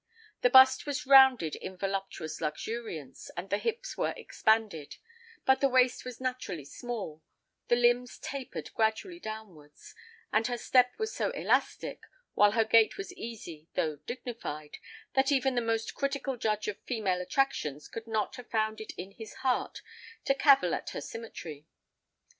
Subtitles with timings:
[0.41, 6.65] The bust was rounded in voluptuous luxuriance—and the hips were expanded;—but the waist was naturally
[6.65, 12.01] small—the limbs tapered gradually downwards—and her step was so elastic,
[12.33, 14.79] while her gait was easy though dignified,
[15.13, 19.11] that even the most critical judge of female attractions could not have found it in
[19.11, 19.83] his heart
[20.25, 21.67] to cavil at her symmetry.